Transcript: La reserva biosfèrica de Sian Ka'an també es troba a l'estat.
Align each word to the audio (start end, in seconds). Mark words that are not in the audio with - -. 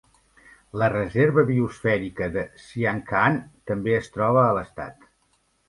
La 0.81 0.87
reserva 0.93 1.43
biosfèrica 1.49 2.31
de 2.37 2.45
Sian 2.65 3.03
Ka'an 3.13 3.39
també 3.73 3.97
es 4.01 4.13
troba 4.19 4.43
a 4.49 4.59
l'estat. 4.61 5.09